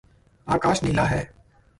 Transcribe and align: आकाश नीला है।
आकाश 0.47 0.83
नीला 0.83 1.03
है। 1.03 1.31